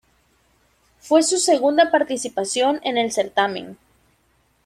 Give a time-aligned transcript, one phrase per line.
[0.99, 3.77] Fue su segunda participación en el certamen.